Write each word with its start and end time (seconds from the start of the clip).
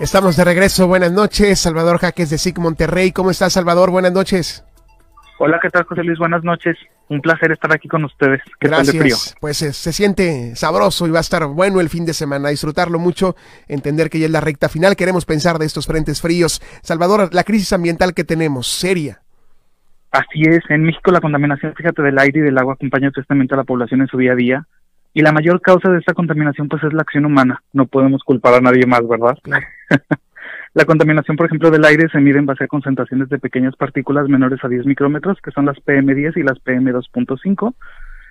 Estamos 0.00 0.36
de 0.36 0.44
regreso. 0.44 0.86
Buenas 0.88 1.12
noches. 1.12 1.60
Salvador 1.60 1.98
Jaques 1.98 2.30
de 2.30 2.38
SIC 2.38 2.58
Monterrey. 2.58 3.12
¿Cómo 3.12 3.30
estás, 3.30 3.52
Salvador? 3.52 3.90
Buenas 3.90 4.12
noches. 4.12 4.64
Hola, 5.38 5.58
¿qué 5.60 5.70
tal, 5.70 5.84
José 5.84 6.02
Luis? 6.04 6.18
Buenas 6.18 6.44
noches. 6.44 6.76
Un 7.08 7.20
placer 7.20 7.52
estar 7.52 7.72
aquí 7.72 7.88
con 7.88 8.04
ustedes. 8.04 8.40
¿Qué 8.60 8.68
Gracias. 8.68 8.86
Tal 8.86 8.96
de 8.96 9.00
frío? 9.00 9.16
Pues 9.40 9.62
eh, 9.62 9.72
se 9.72 9.92
siente 9.92 10.56
sabroso 10.56 11.06
y 11.06 11.10
va 11.10 11.18
a 11.18 11.20
estar 11.20 11.46
bueno 11.46 11.80
el 11.80 11.88
fin 11.88 12.06
de 12.06 12.14
semana. 12.14 12.48
Disfrutarlo 12.48 12.98
mucho, 12.98 13.36
entender 13.68 14.08
que 14.08 14.18
ya 14.18 14.26
es 14.26 14.32
la 14.32 14.40
recta 14.40 14.68
final. 14.68 14.96
Queremos 14.96 15.24
pensar 15.24 15.58
de 15.58 15.66
estos 15.66 15.86
frentes 15.86 16.20
fríos. 16.20 16.60
Salvador, 16.82 17.30
la 17.32 17.44
crisis 17.44 17.72
ambiental 17.72 18.14
que 18.14 18.24
tenemos, 18.24 18.68
seria. 18.68 19.22
Así 20.10 20.42
es. 20.42 20.60
En 20.68 20.84
México 20.84 21.10
la 21.10 21.20
contaminación, 21.20 21.74
fíjate, 21.74 22.02
del 22.02 22.18
aire 22.18 22.40
y 22.40 22.42
del 22.42 22.58
agua 22.58 22.74
acompaña 22.74 23.10
tristemente 23.10 23.54
a 23.54 23.58
la 23.58 23.64
población 23.64 24.02
en 24.02 24.08
su 24.08 24.18
día 24.18 24.32
a 24.32 24.36
día. 24.36 24.66
Y 25.14 25.22
la 25.22 25.32
mayor 25.32 25.60
causa 25.60 25.90
de 25.90 25.98
esta 25.98 26.14
contaminación 26.14 26.68
pues 26.68 26.82
es 26.84 26.92
la 26.92 27.02
acción 27.02 27.26
humana. 27.26 27.62
No 27.72 27.86
podemos 27.86 28.22
culpar 28.24 28.54
a 28.54 28.60
nadie 28.60 28.86
más, 28.86 29.06
¿verdad? 29.06 29.36
la 30.74 30.84
contaminación, 30.84 31.36
por 31.36 31.46
ejemplo, 31.46 31.70
del 31.70 31.84
aire 31.84 32.08
se 32.10 32.20
mide 32.20 32.38
en 32.38 32.46
base 32.46 32.64
a 32.64 32.68
concentraciones 32.68 33.28
de 33.28 33.38
pequeñas 33.38 33.76
partículas 33.76 34.28
menores 34.28 34.60
a 34.62 34.68
10 34.68 34.86
micrómetros, 34.86 35.38
que 35.42 35.50
son 35.50 35.66
las 35.66 35.76
PM10 35.78 36.36
y 36.36 36.42
las 36.42 36.58
PM2.5. 36.64 37.74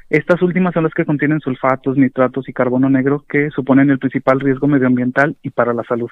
Estas 0.10 0.42
últimas 0.42 0.74
son 0.74 0.84
las 0.84 0.94
que 0.94 1.06
contienen 1.06 1.40
sulfatos, 1.40 1.98
nitratos 1.98 2.50
y 2.50 2.54
carbono 2.54 2.90
negro, 2.90 3.24
que 3.30 3.50
suponen 3.52 3.92
el 3.92 4.00
principal 4.00 4.40
riesgo 4.40 4.68
medioambiental 4.68 5.38
y 5.44 5.52
para 5.52 5.74
la 5.74 5.84
salud. 5.84 6.10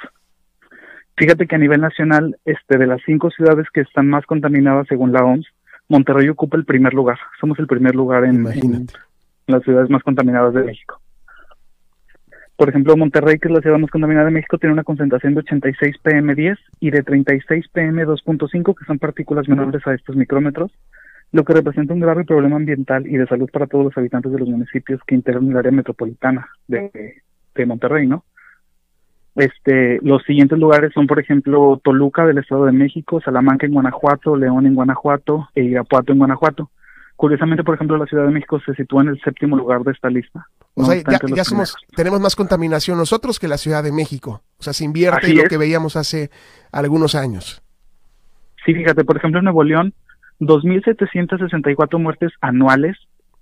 Fíjate 1.18 1.48
que 1.48 1.56
a 1.56 1.60
nivel 1.60 1.82
nacional, 1.82 2.38
este, 2.46 2.78
de 2.78 2.88
las 2.88 3.02
cinco 3.06 3.30
ciudades 3.30 3.68
que 3.74 3.82
están 3.82 4.08
más 4.08 4.26
contaminadas 4.26 4.88
según 4.88 5.12
la 5.12 5.26
OMS, 5.26 5.46
Monterrey 5.90 6.30
ocupa 6.30 6.56
el 6.56 6.64
primer 6.64 6.94
lugar. 6.94 7.18
Somos 7.42 7.60
el 7.60 7.68
primer 7.68 7.96
lugar 7.96 8.24
en, 8.24 8.46
las 9.52 9.64
ciudades 9.64 9.90
más 9.90 10.04
contaminadas 10.04 10.54
de 10.54 10.64
México. 10.64 11.02
Por 12.56 12.70
ejemplo, 12.70 12.98
Monterrey, 12.98 13.40
que 13.40 13.48
es 13.48 13.54
la 13.54 13.62
ciudad 13.62 13.78
más 13.78 13.90
contaminada 13.90 14.26
de 14.26 14.32
México, 14.32 14.58
tiene 14.58 14.74
una 14.74 14.84
concentración 14.84 15.34
de 15.34 15.40
86 15.40 15.96
PM10 16.04 16.58
y 16.82 16.92
de 16.92 17.04
36 17.04 17.66
PM2.5, 17.74 18.76
que 18.78 18.86
son 18.86 19.00
partículas 19.00 19.48
menores 19.48 19.86
a 19.88 19.94
estos 19.94 20.18
micrómetros, 20.18 20.70
lo 21.32 21.46
que 21.46 21.54
representa 21.54 21.94
un 21.94 22.02
grave 22.02 22.26
problema 22.26 22.58
ambiental 22.58 23.08
y 23.08 23.16
de 23.16 23.28
salud 23.28 23.50
para 23.50 23.68
todos 23.68 23.86
los 23.86 23.98
habitantes 23.98 24.32
de 24.32 24.40
los 24.40 24.50
municipios 24.50 25.00
que 25.08 25.16
integran 25.16 25.50
el 25.50 25.58
área 25.58 25.72
metropolitana 25.72 26.50
de, 26.68 27.22
de 27.56 27.66
Monterrey, 27.66 28.08
¿no? 28.08 28.26
Este, 29.36 30.00
los 30.02 30.24
siguientes 30.24 30.60
lugares 30.60 30.92
son, 30.94 31.08
por 31.08 31.18
ejemplo, 31.18 31.80
Toluca 31.82 32.26
del 32.26 32.40
Estado 32.40 32.66
de 32.66 32.74
México, 32.74 33.22
Salamanca 33.22 33.66
en 33.66 33.74
Guanajuato, 33.74 34.36
León 34.36 34.66
en 34.66 34.76
Guanajuato 34.76 35.48
e 35.56 35.64
Irapuato 35.64 36.12
en 36.12 36.18
Guanajuato. 36.20 36.70
Curiosamente, 37.20 37.66
por 37.66 37.76
ejemplo, 37.76 37.98
la 37.98 38.06
Ciudad 38.06 38.24
de 38.24 38.32
México 38.32 38.62
se 38.66 38.74
sitúa 38.76 39.02
en 39.02 39.10
el 39.10 39.20
séptimo 39.20 39.58
lugar 39.58 39.82
de 39.82 39.92
esta 39.92 40.10
lista. 40.10 40.48
O 40.74 40.86
sea, 40.86 41.04
ya, 41.36 41.44
somos, 41.44 41.76
tenemos 41.94 42.22
más 42.22 42.34
contaminación 42.34 42.98
nosotros 42.98 43.40
que 43.40 43.50
la 43.50 43.58
Ciudad 43.58 43.84
de 43.84 43.92
México. 43.92 44.42
O 44.58 44.64
sea, 44.64 44.72
se 44.72 44.86
invierte 44.86 45.34
lo 45.34 45.44
que 45.44 45.58
veíamos 45.58 45.98
hace 45.98 46.30
algunos 46.72 47.16
años. 47.16 47.62
Sí, 48.66 48.74
fíjate, 48.74 49.04
por 49.04 49.18
ejemplo, 49.18 49.40
en 49.40 49.44
Nuevo 49.44 49.66
León, 49.66 49.94
2.764 50.40 52.00
muertes 52.00 52.32
anuales 52.40 52.96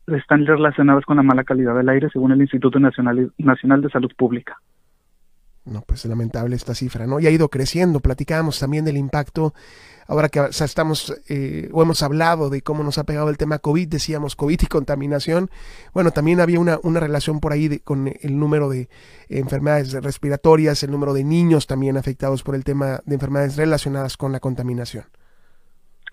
están 0.08 0.48
relacionadas 0.48 1.06
con 1.06 1.18
la 1.18 1.22
mala 1.22 1.44
calidad 1.44 1.76
del 1.76 1.90
aire, 1.90 2.10
según 2.12 2.32
el 2.32 2.42
Instituto 2.42 2.80
Nacional, 2.80 3.32
Nacional 3.38 3.84
de 3.84 3.92
Salud 3.92 4.12
Pública. 4.18 4.58
No, 5.68 5.82
pues 5.82 6.06
lamentable 6.06 6.56
esta 6.56 6.74
cifra, 6.74 7.06
¿no? 7.08 7.20
Y 7.20 7.28
ha 7.28 7.30
ido 7.30 7.50
creciendo. 7.50 8.00
Platicábamos 8.00 8.58
también 8.58 8.86
del 8.86 8.96
impacto, 8.96 9.54
ahora 10.08 10.30
que 10.30 10.40
estamos, 10.50 11.14
eh, 11.28 11.70
o 11.74 11.82
hemos 11.82 12.02
hablado 12.04 12.50
de 12.50 12.62
cómo 12.62 12.84
nos 12.84 12.98
ha 12.98 13.04
pegado 13.04 13.30
el 13.30 13.38
tema 13.38 13.60
COVID, 13.60 13.90
decíamos 13.90 14.38
COVID 14.38 14.60
y 14.62 14.66
contaminación. 14.68 15.50
Bueno, 15.94 16.12
también 16.12 16.40
había 16.40 16.62
una, 16.62 16.80
una 16.84 17.02
relación 17.02 17.42
por 17.42 17.52
ahí 17.52 17.80
con 17.80 18.08
el 18.08 18.40
número 18.40 18.70
de 18.70 18.88
enfermedades 19.28 19.92
respiratorias, 20.02 20.84
el 20.84 20.92
número 20.92 21.14
de 21.14 21.26
niños 21.26 21.68
también 21.68 21.98
afectados 21.98 22.44
por 22.44 22.56
el 22.56 22.64
tema 22.64 23.02
de 23.06 23.16
enfermedades 23.16 23.58
relacionadas 23.58 24.16
con 24.16 24.32
la 24.32 24.40
contaminación. 24.40 25.04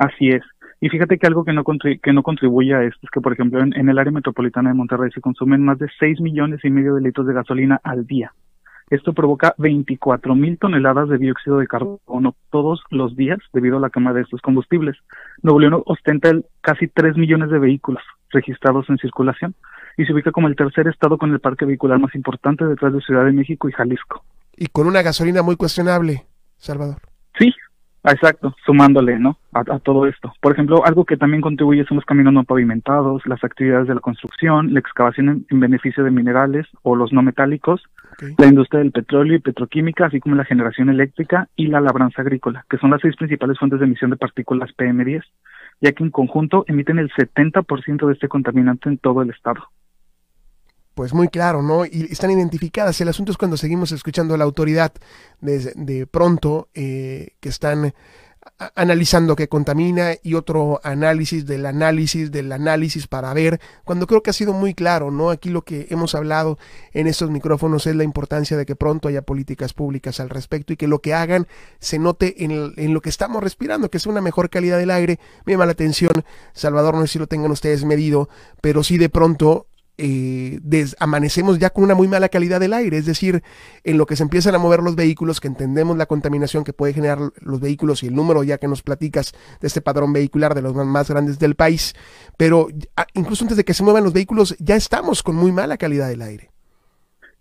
Así 0.01 0.31
es. 0.31 0.43
Y 0.81 0.89
fíjate 0.89 1.17
que 1.17 1.29
algo 1.29 1.45
que 1.45 1.53
no, 1.53 1.63
que 1.65 2.13
no 2.13 2.23
contribuye 2.25 2.75
a 2.75 2.83
esto 2.83 2.99
es 3.05 3.11
que, 3.11 3.21
por 3.21 3.33
ejemplo, 3.33 3.63
en, 3.63 3.73
en 3.75 3.89
el 3.89 3.99
área 3.99 4.11
metropolitana 4.11 4.71
de 4.71 4.75
Monterrey 4.75 5.13
se 5.13 5.21
consumen 5.21 5.63
más 5.63 5.79
de 5.79 5.87
6 6.01 6.21
millones 6.21 6.61
y 6.65 6.71
medio 6.71 6.97
de 6.97 7.03
litros 7.03 7.27
de 7.27 7.35
gasolina 7.35 7.81
al 7.85 8.05
día. 8.05 8.33
Esto 8.91 9.13
provoca 9.13 9.55
24 9.59 10.35
mil 10.35 10.59
toneladas 10.59 11.09
de 11.09 11.19
dióxido 11.19 11.59
de 11.59 11.67
carbono 11.67 12.37
todos 12.51 12.83
los 12.91 13.17
días 13.17 13.39
debido 13.53 13.79
a 13.79 13.81
la 13.81 13.91
quema 13.91 14.13
de 14.13 14.23
estos 14.23 14.41
combustibles. 14.41 14.97
Nuevo 15.43 15.61
León 15.61 15.83
ostenta 15.87 16.33
casi 16.61 16.89
3 16.89 17.17
millones 17.17 17.51
de 17.51 17.59
vehículos 17.59 18.03
registrados 18.31 18.91
en 18.91 18.99
circulación 18.99 19.55
y 19.97 20.05
se 20.05 20.13
ubica 20.13 20.33
como 20.33 20.49
el 20.49 20.57
tercer 20.57 20.89
estado 20.89 21.19
con 21.19 21.33
el 21.33 21.41
parque 21.41 21.65
vehicular 21.65 21.99
más 21.99 22.15
importante 22.15 22.65
detrás 22.65 22.93
de 22.93 23.01
Ciudad 23.01 23.25
de 23.25 23.33
México 23.33 23.69
y 23.69 23.73
Jalisco. 23.73 24.25
Y 24.57 24.67
con 24.67 24.87
una 24.87 25.03
gasolina 25.03 25.43
muy 25.43 25.57
cuestionable, 25.57 26.25
Salvador. 26.57 27.14
Exacto, 28.05 28.55
sumándole, 28.67 29.19
¿no? 29.19 29.39
A, 29.53 29.79
todo 29.79 30.07
esto. 30.07 30.33
Por 30.41 30.53
ejemplo, 30.53 30.85
algo 30.85 31.07
que 31.07 31.17
también 31.17 31.41
contribuye 31.41 31.85
son 31.87 31.97
los 31.97 32.05
caminos 32.05 32.35
no 32.35 32.45
pavimentados, 32.45 33.25
las 33.27 33.43
actividades 33.43 33.89
de 33.89 33.95
la 33.95 34.01
construcción, 34.01 34.75
la 34.75 34.81
excavación 34.81 35.47
en, 35.49 35.61
beneficio 35.61 36.05
de 36.05 36.11
minerales 36.11 36.67
o 36.83 36.97
los 36.97 37.13
no 37.13 37.23
metálicos, 37.23 37.83
la 38.37 38.47
industria 38.47 38.81
del 38.81 38.93
petróleo 38.93 39.37
y 39.37 39.41
petroquímica, 39.41 40.07
así 40.07 40.21
como 40.21 40.35
la 40.37 40.45
generación 40.45 40.91
eléctrica 40.91 41.49
y 41.57 41.69
la 41.69 41.81
labranza 41.81 42.21
agrícola, 42.21 42.67
que 42.69 42.77
son 42.77 42.91
las 42.91 43.01
seis 43.01 43.17
principales 43.17 43.59
fuentes 43.59 43.81
de 43.81 43.87
emisión 43.87 44.11
de 44.11 44.17
partículas 44.17 44.71
PM10, 44.77 45.23
ya 45.81 45.93
que 45.93 46.05
en 46.05 46.11
conjunto 46.11 46.65
emiten 46.69 46.99
el 46.99 47.11
70% 47.11 48.07
de 48.07 48.13
este 48.13 48.29
contaminante 48.29 48.89
en 48.91 48.99
todo 48.99 49.23
el 49.23 49.31
estado 49.31 49.65
pues 50.95 51.13
muy 51.13 51.29
claro, 51.29 51.63
¿no? 51.63 51.85
Y 51.85 52.09
están 52.11 52.31
identificadas. 52.31 53.01
El 53.01 53.09
asunto 53.09 53.33
es 53.33 53.39
cuando 53.39 53.57
seguimos 53.57 53.93
escuchando 53.93 54.35
a 54.35 54.39
la 54.39 54.45
autoridad 54.45 54.93
de, 55.41 55.73
de 55.75 56.07
pronto 56.07 56.69
eh, 56.75 57.31
que 57.41 57.49
están 57.49 57.93
analizando 58.75 59.37
qué 59.37 59.49
contamina 59.49 60.13
y 60.23 60.35
otro 60.35 60.81
análisis 60.85 61.47
del 61.47 61.67
análisis 61.67 62.31
del 62.31 62.53
análisis 62.53 63.07
para 63.07 63.33
ver, 63.33 63.61
cuando 63.85 64.07
creo 64.07 64.23
que 64.23 64.31
ha 64.31 64.35
sido 64.35 64.53
muy 64.53 64.75
claro, 64.75 65.11
¿no? 65.11 65.31
Aquí 65.31 65.49
lo 65.49 65.63
que 65.63 65.87
hemos 65.91 66.15
hablado 66.15 66.59
en 66.93 67.07
estos 67.07 67.31
micrófonos 67.31 67.87
es 67.87 67.97
la 67.97 68.05
importancia 68.05 68.57
de 68.57 68.67
que 68.67 68.77
pronto 68.77 69.09
haya 69.09 69.23
políticas 69.23 69.73
públicas 69.73 70.21
al 70.21 70.31
respecto 70.31 70.73
y 70.73 70.77
que 70.77 70.89
lo 70.89 71.01
que 71.01 71.15
hagan 71.15 71.47
se 71.81 71.99
note 71.99 72.45
en, 72.45 72.75
en 72.77 72.95
lo 72.95 73.01
que 73.01 73.09
estamos 73.09 73.43
respirando, 73.43 73.91
que 73.91 73.97
es 73.97 74.07
una 74.07 74.21
mejor 74.21 74.51
calidad 74.51 74.79
del 74.79 74.91
aire. 74.91 75.19
Me 75.47 75.55
llama 75.55 75.67
la 75.67 75.73
atención, 75.73 76.13
Salvador, 76.53 76.95
no 76.95 77.03
sé 77.03 77.15
si 77.15 77.19
lo 77.19 77.27
tengan 77.27 77.51
ustedes 77.51 77.85
medido, 77.85 78.29
pero 78.61 78.85
sí 78.85 78.99
de 78.99 79.09
pronto 79.09 79.67
eh, 79.99 80.61
amanecemos 80.99 81.59
ya 81.59 81.71
con 81.71 81.85
una 81.85 81.95
muy 81.95 82.09
mala 82.09 82.29
calidad 82.29 82.61
del 82.61 82.73
aire, 82.73 82.97
es 82.97 83.07
decir, 83.07 83.43
en 83.85 83.99
lo 83.99 84.07
que 84.07 84.17
se 84.17 84.23
empiezan 84.23 84.55
a 84.55 84.59
mover 84.59 84.81
los 84.81 84.97
vehículos, 84.97 85.41
que 85.41 85.49
entendemos 85.49 85.97
la 85.97 86.07
contaminación 86.07 86.65
que 86.65 86.73
puede 86.73 86.93
generar 86.93 87.19
los 87.41 87.61
vehículos 87.61 88.03
y 88.03 88.09
el 88.09 88.15
número 88.15 88.43
ya 88.43 88.59
que 88.59 88.69
nos 88.69 88.83
platicas 88.83 89.33
de 89.61 89.67
este 89.67 89.81
padrón 89.81 90.13
vehicular 90.13 90.55
de 90.55 90.63
los 90.63 90.75
más 90.75 91.09
grandes 91.09 91.39
del 91.39 91.55
país, 91.55 91.95
pero 92.37 92.69
incluso 93.15 93.45
antes 93.45 93.57
de 93.57 93.65
que 93.65 93.75
se 93.75 93.83
muevan 93.83 94.05
los 94.05 94.13
vehículos 94.13 94.57
ya 94.59 94.77
estamos 94.77 95.23
con 95.23 95.37
muy 95.37 95.53
mala 95.53 95.77
calidad 95.77 96.09
del 96.09 96.23
aire. 96.23 96.51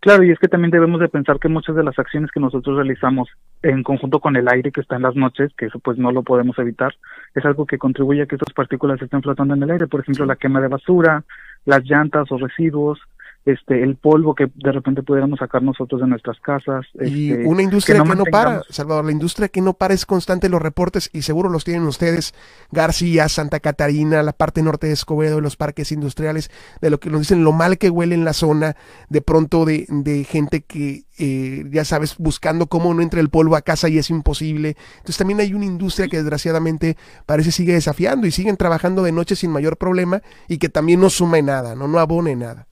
Claro, 0.03 0.23
y 0.23 0.31
es 0.31 0.37
que 0.37 0.49
también 0.49 0.69
debemos 0.69 0.99
de 0.99 1.07
pensar 1.07 1.39
que 1.39 1.47
muchas 1.47 1.77
de 1.77 1.83
las 1.83 1.97
acciones 1.97 2.29
que 2.29 2.41
nosotros 2.41 2.75
realizamos 2.75 3.29
en 3.61 3.83
conjunto 3.83 4.19
con 4.19 4.35
el 4.35 4.49
aire 4.49 4.69
que 4.69 4.81
está 4.81 4.97
en 4.97 5.01
las 5.01 5.15
noches, 5.15 5.53
que 5.57 5.67
eso 5.67 5.79
pues 5.79 5.97
no 5.97 6.11
lo 6.11 6.23
podemos 6.23 6.59
evitar, 6.59 6.93
es 7.33 7.45
algo 7.45 7.65
que 7.65 7.77
contribuye 7.77 8.23
a 8.23 8.25
que 8.25 8.35
estas 8.35 8.53
partículas 8.53 9.01
estén 9.01 9.21
flotando 9.21 9.53
en 9.53 9.63
el 9.63 9.71
aire, 9.71 9.87
por 9.87 10.01
ejemplo, 10.01 10.25
la 10.25 10.35
quema 10.35 10.59
de 10.59 10.67
basura, 10.67 11.23
las 11.65 11.83
llantas 11.83 12.31
o 12.31 12.37
residuos, 12.37 12.99
este 13.45 13.83
el 13.83 13.97
polvo 13.97 14.35
que 14.35 14.49
de 14.55 14.71
repente 14.71 15.03
pudiéramos 15.03 15.39
sacar 15.39 15.61
nosotros 15.61 15.99
de 16.01 16.07
nuestras 16.07 16.39
casas. 16.39 16.85
Y 17.01 17.31
este, 17.31 17.45
una 17.45 17.61
industria 17.61 18.01
que 18.01 18.15
no, 18.15 18.23
para, 18.25 18.63
Salvador, 18.69 19.05
la 19.05 19.11
industria 19.11 19.49
que 19.49 19.61
no 19.61 19.73
para 19.73 19.93
es 19.93 20.05
constante 20.05 20.49
los 20.49 20.61
reportes 20.61 21.09
y 21.13 21.23
seguro 21.23 21.49
los 21.49 21.63
tienen 21.63 21.83
ustedes, 21.83 22.33
García, 22.71 23.27
Santa 23.27 23.59
Catarina, 23.59 24.23
la 24.23 24.33
parte 24.33 24.61
norte 24.61 24.87
de 24.87 24.93
Escobedo, 24.93 25.37
de 25.37 25.41
los 25.41 25.57
parques 25.57 25.91
industriales, 25.91 26.51
de 26.81 26.89
lo 26.89 26.99
que 26.99 27.09
nos 27.09 27.21
dicen 27.21 27.43
lo 27.43 27.51
mal 27.51 27.77
que 27.77 27.89
huele 27.89 28.15
en 28.15 28.25
la 28.25 28.33
zona, 28.33 28.75
de 29.09 29.21
pronto 29.21 29.65
de, 29.65 29.85
de 29.89 30.23
gente 30.23 30.61
que, 30.61 31.03
eh, 31.19 31.65
ya 31.69 31.85
sabes, 31.85 32.15
buscando 32.17 32.67
cómo 32.67 32.93
no 32.93 33.01
entre 33.01 33.19
el 33.19 33.29
polvo 33.29 33.55
a 33.55 33.61
casa 33.61 33.89
y 33.89 33.97
es 33.97 34.09
imposible. 34.09 34.77
Entonces 34.97 35.17
también 35.17 35.39
hay 35.39 35.53
una 35.53 35.65
industria 35.65 36.07
que 36.07 36.17
desgraciadamente 36.17 36.97
parece 37.25 37.51
sigue 37.51 37.73
desafiando 37.73 38.25
y 38.25 38.31
siguen 38.31 38.57
trabajando 38.57 39.03
de 39.03 39.11
noche 39.11 39.35
sin 39.35 39.51
mayor 39.51 39.77
problema 39.77 40.21
y 40.47 40.57
que 40.57 40.69
también 40.69 41.01
no 41.01 41.09
sume 41.09 41.41
nada, 41.41 41.75
no, 41.75 41.87
no 41.87 41.99
abone 41.99 42.35
nada. 42.35 42.67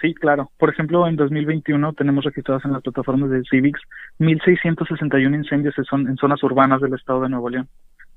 Sí, 0.00 0.14
claro. 0.14 0.50
Por 0.58 0.68
ejemplo, 0.68 1.06
en 1.06 1.16
2021 1.16 1.94
tenemos 1.94 2.24
registrados 2.24 2.64
en 2.66 2.72
las 2.72 2.82
plataformas 2.82 3.30
de 3.30 3.42
Civics 3.44 3.80
1.661 4.18 5.34
incendios 5.34 5.74
en 5.78 6.16
zonas 6.16 6.42
urbanas 6.42 6.82
del 6.82 6.94
estado 6.94 7.22
de 7.22 7.30
Nuevo 7.30 7.48
León, 7.48 7.68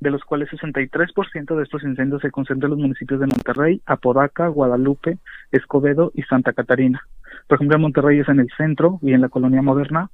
de 0.01 0.11
los 0.11 0.23
cuales 0.25 0.49
63% 0.49 1.55
de 1.55 1.63
estos 1.63 1.83
incendios 1.83 2.21
se 2.21 2.31
concentran 2.31 2.67
en 2.67 2.77
los 2.77 2.79
municipios 2.79 3.21
de 3.21 3.27
Monterrey, 3.27 3.81
Apodaca, 3.85 4.47
Guadalupe, 4.49 5.19
Escobedo 5.51 6.11
y 6.15 6.23
Santa 6.23 6.51
Catarina. 6.51 7.01
Por 7.47 7.55
ejemplo, 7.55 7.77
en 7.77 7.81
Monterrey 7.81 8.19
es 8.19 8.27
en 8.27 8.41
el 8.41 8.49
centro 8.57 8.99
y 9.01 9.13
en 9.13 9.21
la 9.21 9.29
colonia 9.29 9.61
moderna. 9.61 10.09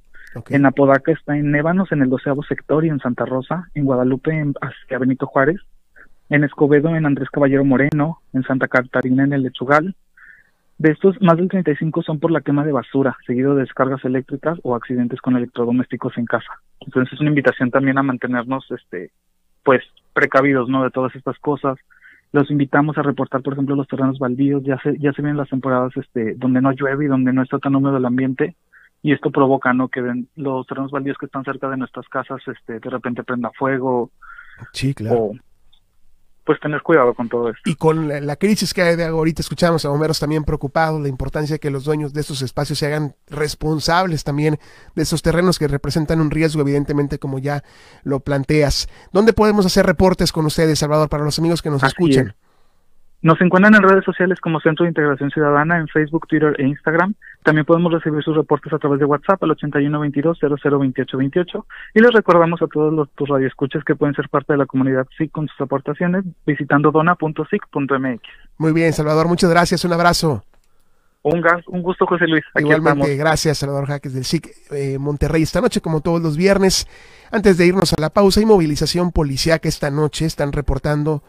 En 0.50 0.66
Apodaca 0.66 1.12
está 1.12 1.36
en 1.36 1.50
Névanos, 1.50 1.90
en 1.90 2.02
el 2.02 2.10
doceavo 2.10 2.44
sector 2.44 2.84
y 2.84 2.90
en 2.90 3.00
Santa 3.00 3.24
Rosa. 3.24 3.70
En 3.74 3.86
Guadalupe, 3.86 4.30
en, 4.30 4.54
hacia 4.60 4.98
Benito 4.98 5.26
Juárez. 5.26 5.60
En 6.28 6.44
Escobedo, 6.44 6.94
en 6.94 7.06
Andrés 7.06 7.30
Caballero 7.30 7.64
Moreno. 7.64 8.20
En 8.34 8.42
Santa 8.42 8.68
Catarina, 8.68 9.24
en 9.24 9.32
el 9.32 9.42
Lechugal 9.44 9.96
de 10.78 10.90
estos, 10.90 11.20
más 11.22 11.38
del 11.38 11.48
35 11.48 12.02
son 12.02 12.20
por 12.20 12.30
la 12.30 12.42
quema 12.42 12.64
de 12.64 12.72
basura, 12.72 13.16
seguido 13.26 13.54
de 13.54 13.62
descargas 13.62 14.04
eléctricas 14.04 14.58
o 14.62 14.74
accidentes 14.74 15.20
con 15.22 15.36
electrodomésticos 15.36 16.18
en 16.18 16.26
casa. 16.26 16.60
Entonces 16.80 17.14
es 17.14 17.20
una 17.20 17.30
invitación 17.30 17.70
también 17.70 17.96
a 17.96 18.02
mantenernos, 18.02 18.66
este, 18.70 19.10
pues, 19.64 19.82
precavidos, 20.12 20.68
¿no? 20.68 20.84
De 20.84 20.90
todas 20.90 21.14
estas 21.16 21.38
cosas. 21.38 21.78
Los 22.32 22.50
invitamos 22.50 22.98
a 22.98 23.02
reportar, 23.02 23.42
por 23.42 23.54
ejemplo, 23.54 23.74
los 23.74 23.88
terrenos 23.88 24.18
baldíos. 24.18 24.62
Ya 24.64 24.78
se, 24.82 24.98
ya 24.98 25.12
se 25.12 25.22
vienen 25.22 25.38
las 25.38 25.48
temporadas, 25.48 25.96
este, 25.96 26.34
donde 26.34 26.60
no 26.60 26.72
llueve 26.72 27.06
y 27.06 27.08
donde 27.08 27.32
no 27.32 27.42
está 27.42 27.58
tan 27.58 27.74
húmedo 27.74 27.96
el 27.96 28.04
ambiente. 28.04 28.54
Y 29.02 29.12
esto 29.12 29.30
provoca, 29.30 29.72
¿no? 29.72 29.88
Que 29.88 30.02
los 30.34 30.66
terrenos 30.66 30.90
baldíos 30.90 31.16
que 31.16 31.26
están 31.26 31.44
cerca 31.44 31.70
de 31.70 31.78
nuestras 31.78 32.06
casas, 32.08 32.42
este, 32.48 32.80
de 32.80 32.90
repente 32.90 33.24
prenda 33.24 33.50
fuego. 33.56 34.10
Sí, 34.72 34.92
claro 34.92 35.32
pues 36.46 36.60
tener 36.60 36.80
cuidado 36.82 37.12
con 37.12 37.28
todo 37.28 37.50
esto. 37.50 37.68
Y 37.68 37.74
con 37.74 38.08
la, 38.08 38.36
crisis 38.36 38.72
que 38.72 38.80
hay 38.80 38.96
de 38.96 39.04
ahorita, 39.04 39.42
escuchamos 39.42 39.84
a 39.84 39.88
bomberos 39.88 40.20
también 40.20 40.44
preocupados, 40.44 41.00
la 41.02 41.08
importancia 41.08 41.54
de 41.54 41.60
que 41.60 41.70
los 41.70 41.84
dueños 41.84 42.12
de 42.14 42.20
estos 42.20 42.40
espacios 42.40 42.78
se 42.78 42.86
hagan 42.86 43.16
responsables 43.26 44.22
también 44.22 44.58
de 44.94 45.02
esos 45.02 45.22
terrenos 45.22 45.58
que 45.58 45.66
representan 45.66 46.20
un 46.20 46.30
riesgo, 46.30 46.62
evidentemente, 46.62 47.18
como 47.18 47.40
ya 47.40 47.64
lo 48.04 48.20
planteas. 48.20 48.88
¿Dónde 49.12 49.32
podemos 49.32 49.66
hacer 49.66 49.84
reportes 49.84 50.30
con 50.30 50.46
ustedes, 50.46 50.78
Salvador, 50.78 51.08
para 51.08 51.24
los 51.24 51.38
amigos 51.38 51.60
que 51.60 51.70
nos 51.70 51.82
escuchen? 51.82 52.34
Nos 53.26 53.40
encuentran 53.40 53.74
en 53.74 53.82
redes 53.82 54.04
sociales 54.04 54.38
como 54.38 54.60
Centro 54.60 54.84
de 54.84 54.90
Integración 54.90 55.32
Ciudadana 55.32 55.78
en 55.78 55.88
Facebook, 55.88 56.28
Twitter 56.28 56.54
e 56.60 56.62
Instagram. 56.62 57.16
También 57.42 57.66
podemos 57.66 57.92
recibir 57.92 58.22
sus 58.22 58.36
reportes 58.36 58.72
a 58.72 58.78
través 58.78 59.00
de 59.00 59.04
WhatsApp 59.04 59.42
al 59.42 59.50
8122-002828 59.50 61.64
y 61.94 62.00
les 62.02 62.12
recordamos 62.12 62.62
a 62.62 62.68
todos 62.68 62.94
los 62.94 63.10
tus 63.16 63.28
radioescuchas 63.28 63.82
que 63.82 63.96
pueden 63.96 64.14
ser 64.14 64.28
parte 64.28 64.52
de 64.52 64.58
la 64.58 64.66
comunidad 64.66 65.08
SIC 65.18 65.32
con 65.32 65.48
sus 65.48 65.60
aportaciones 65.60 66.22
visitando 66.46 66.92
dona.sic.mx. 66.92 68.20
Muy 68.58 68.72
bien, 68.72 68.92
Salvador, 68.92 69.26
muchas 69.26 69.50
gracias, 69.50 69.84
un 69.84 69.92
abrazo. 69.92 70.44
Un, 71.22 71.44
un 71.66 71.82
gusto, 71.82 72.06
José 72.06 72.28
Luis. 72.28 72.44
Aquí 72.54 72.62
Igualmente, 72.62 73.16
gracias, 73.16 73.58
Salvador 73.58 73.88
Jaques 73.88 74.14
del 74.14 74.24
SIC 74.24 74.52
eh, 74.70 74.98
Monterrey. 75.00 75.42
Esta 75.42 75.60
noche, 75.60 75.80
como 75.80 76.00
todos 76.00 76.22
los 76.22 76.36
viernes, 76.36 76.86
antes 77.32 77.58
de 77.58 77.66
irnos 77.66 77.92
a 77.92 78.00
la 78.00 78.10
pausa, 78.10 78.38
hay 78.38 78.46
movilización 78.46 79.10
que 79.10 79.68
esta 79.68 79.90
noche. 79.90 80.26
Están 80.26 80.52
reportando 80.52 81.24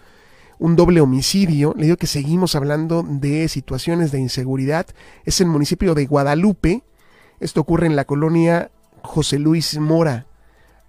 un 0.60 0.76
doble 0.76 1.02
homicidio. 1.02 1.74
Le 1.78 1.86
digo 1.86 1.98
que 1.98 2.08
seguimos 2.08 2.56
hablando 2.56 3.04
de 3.04 3.48
situaciones 3.48 4.12
de 4.12 4.20
inseguridad. 4.20 4.88
Es 5.26 5.42
el 5.42 5.48
municipio 5.48 5.96
de 5.96 6.06
Guadalupe. 6.06 6.84
Esto 7.40 7.62
ocurre 7.62 7.88
en 7.88 7.96
la 7.96 8.06
colonia 8.06 8.72
José 9.02 9.40
Luis 9.40 9.78
Mora 9.80 10.28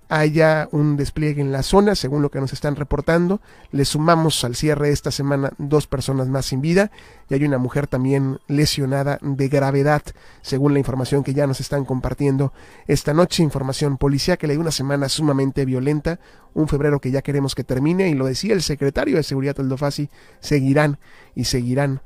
haya 0.09 0.69
un 0.73 0.97
despliegue 0.97 1.41
en 1.41 1.53
la 1.53 1.63
zona, 1.63 1.95
según 1.95 2.23
lo 2.23 2.31
que 2.31 2.41
nos 2.41 2.53
están 2.53 2.77
reportando. 2.77 3.41
Le 3.71 3.85
sumamos 3.85 4.43
al 4.45 4.57
cierre 4.57 4.91
esta 4.91 5.11
semana 5.11 5.53
dos 5.59 5.87
personas 5.87 6.29
más 6.29 6.47
sin 6.47 6.61
vida 6.61 6.91
y 7.29 7.35
hay 7.35 7.45
una 7.45 7.59
mujer 7.59 7.87
también 7.87 8.39
lesionada 8.49 9.19
de 9.21 9.49
gravedad, 9.49 10.03
según 10.41 10.73
la 10.73 10.79
información 10.79 11.25
que 11.25 11.35
ya 11.35 11.47
nos 11.47 11.61
están 11.61 11.85
compartiendo 11.85 12.53
esta 12.87 13.13
noche. 13.13 13.43
Información 13.43 13.99
policía 13.99 14.37
que 14.37 14.47
le 14.47 14.55
dio 14.55 14.63
una 14.63 14.71
semana 14.71 15.09
sumamente 15.09 15.65
violenta, 15.65 16.19
un 16.55 16.69
febrero 16.69 17.01
que 17.01 17.11
ya 17.11 17.23
queremos 17.23 17.55
que 17.55 17.65
termine 17.65 18.09
y 18.09 18.15
lo 18.15 18.27
decía 18.27 18.55
el 18.55 18.63
secretario 18.63 19.17
de 19.17 19.23
Seguridad 19.23 19.61
Aldofasi, 19.61 20.09
seguirán 20.41 20.99
y 21.35 21.45
seguirán 21.45 22.01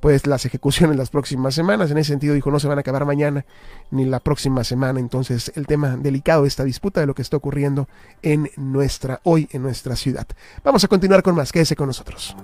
pues 0.00 0.26
las 0.26 0.44
ejecuciones 0.44 0.96
las 0.96 1.10
próximas 1.10 1.54
semanas. 1.54 1.90
En 1.90 1.98
ese 1.98 2.08
sentido 2.08 2.34
dijo, 2.34 2.50
no 2.50 2.60
se 2.60 2.68
van 2.68 2.78
a 2.78 2.80
acabar 2.80 3.04
mañana 3.04 3.44
ni 3.90 4.04
la 4.04 4.20
próxima 4.20 4.64
semana. 4.64 5.00
Entonces, 5.00 5.52
el 5.54 5.66
tema 5.66 5.96
delicado 5.96 6.42
de 6.42 6.48
esta 6.48 6.64
disputa 6.64 7.00
de 7.00 7.06
lo 7.06 7.14
que 7.14 7.22
está 7.22 7.36
ocurriendo 7.36 7.88
en 8.22 8.50
nuestra, 8.56 9.20
hoy 9.24 9.48
en 9.52 9.62
nuestra 9.62 9.96
ciudad. 9.96 10.26
Vamos 10.64 10.84
a 10.84 10.88
continuar 10.88 11.22
con 11.22 11.34
más. 11.34 11.52
Quédese 11.52 11.76
con 11.76 11.86
nosotros. 11.88 12.36